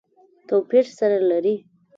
[0.47, 1.55] توپیر سره لري.